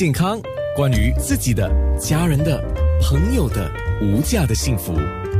[0.00, 0.40] 健康，
[0.74, 2.58] 关于自己的、家人的、
[3.02, 4.94] 朋友的无价的幸福，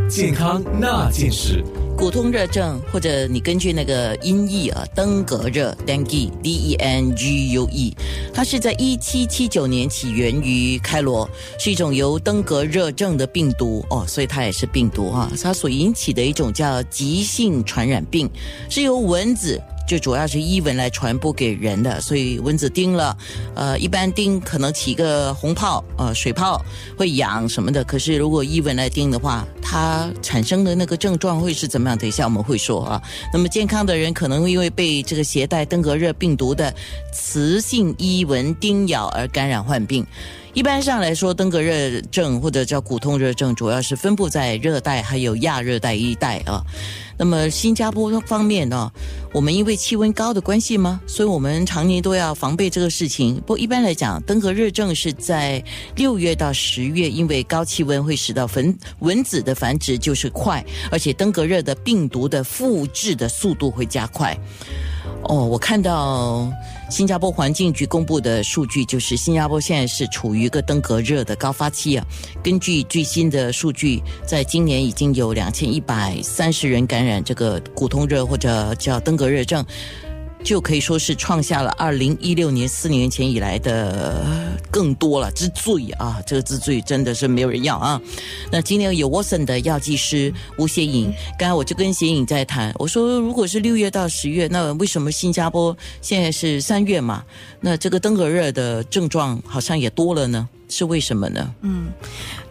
[0.06, 1.64] 健康那件事。
[1.96, 7.96] 骨痛热症，或者你根据那个音译啊，登革热 （dengue，d e n g u e），
[8.34, 11.26] 它是在一七七九年起源于开罗，
[11.58, 18.28] 是一种由登革热症的病毒哦，所以它也是病毒哈，它所引起的一种叫急性传染病，
[18.68, 19.58] 是由蚊子。
[19.90, 23.16] 就主要是伊蚊来传播给人的，所以蚊子叮了，
[23.56, 26.64] 呃，一般叮可能起个红泡，呃，水泡
[26.96, 27.82] 会痒什么的。
[27.82, 31.98] 可是如果伊蚊来叮的话，它产生的那个症状会是怎么样？
[31.98, 33.02] 等一下我们会说啊。
[33.32, 36.72] 那么健康的人可能因为被这个携带登革热病毒的
[37.12, 40.06] 雌性伊蚊叮咬而感染患病。
[40.52, 46.60] 一般上来说，登革热症或者叫骨痛热症，主要是分布在热带还有亚热带一带啊。
[47.16, 48.90] 那么新加坡方面呢，
[49.32, 51.00] 我们因为气温高的关系吗？
[51.06, 53.40] 所以我们常年都要防备这个事情。
[53.46, 55.62] 不一般来讲，登革热症是在
[55.94, 64.36] 六月到十月，因为高气温会使到蚊蚊子的繁殖就是快，而且登革热的病毒的复制的速度会加快。
[65.24, 66.50] 哦，我看到
[66.90, 72.04] 新加坡环境局公布的数据，就是新加坡现在是处于一个登革热的高发期啊。
[72.42, 79.64] 根据最新的数据，在今年已经有两千一百三十人感染这个骨痛热或者叫登革热症。
[80.42, 84.24] 就可以说是创下了二零一六年四年前以来的
[84.70, 86.20] 更多了之最啊！
[86.26, 88.00] 这个之最真的是没有人要啊。
[88.50, 97.22] 那今天有 Watson 的药剂师吴协颖，刚才我就跟协颖在谈，我说如果是六月到十月，那为什么新加坡现在是三月嘛？
[97.60, 100.48] 那这个登革热的症状好像也多了呢？
[100.68, 101.54] 是为什么呢？
[101.62, 101.92] 嗯，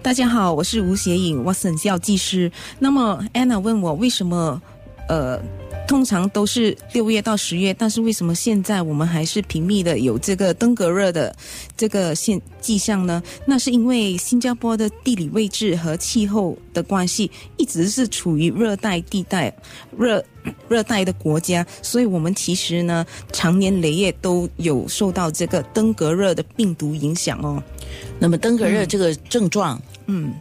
[0.01, 2.51] 大家好，我是吴协颖，Watson 药剂师。
[2.77, 4.61] 那么 Anna 问我为什么
[5.07, 5.41] 呃？
[5.89, 11.35] 通常都是六月到十月，但是为什么现在我们还是频密的有这个登革热的
[11.75, 13.23] 这个现迹象呢？
[13.43, 19.51] 那是因为新加坡的地理位置和气候的关系，一直是处于热带地带、
[19.97, 20.23] 热
[20.67, 27.63] 热带的国家，所以我们其实呢，常年累月都有受到这个登革热的病毒影响哦。
[28.19, 30.31] 那么登革热这个症状，嗯。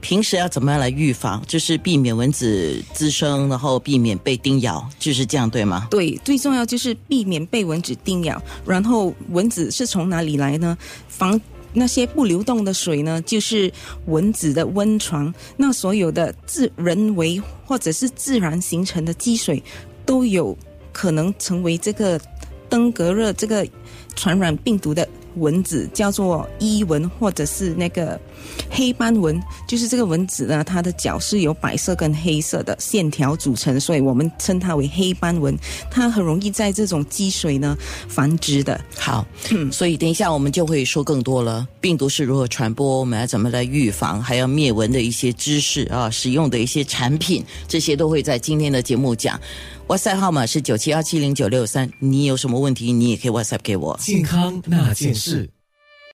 [0.00, 1.42] 平时要怎么样来预防？
[1.46, 5.88] 就是避免蚊子滋生，然后避免被叮咬，就是这样，对吗？
[5.90, 8.42] 对，最重要就是避免被蚊子叮咬。
[8.64, 10.76] 然后蚊子是从哪里来呢？
[11.08, 11.40] 防
[11.72, 13.72] 那些不流动的水呢，就是
[14.06, 15.32] 蚊子的温床。
[15.56, 19.62] 那所有的自人为或者是自然形成的积水，
[20.04, 20.56] 都有
[20.92, 22.20] 可能成为这个
[22.68, 23.66] 登革热这个
[24.16, 25.06] 传染病毒的。
[25.36, 28.18] 蚊子叫做伊蚊，或者是那个
[28.70, 35.56] 黑斑蚊，就是这个蚊子呢，它的脚是由白色跟黑色的线条组成，所以我们称它为黑斑蚊。
[35.90, 37.76] 它很容易在这种积水呢
[38.08, 38.80] 繁殖的。
[38.96, 39.26] 好，
[39.70, 49.40] 所以等一下我们就会说更多了，病毒是如何传播，我们要怎么来预防，还要灭蚊的一些知识啊，使用的一些产品，这些都会在今天的节目讲。
[49.90, 53.98] WhatsApp 号码是九七二七零九六三，你有什么问题，你也可以 WhatsApp 给我。
[54.00, 55.50] 健康那件事。